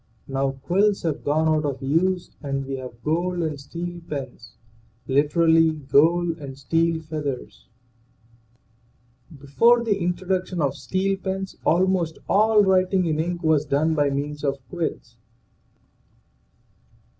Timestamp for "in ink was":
13.05-13.63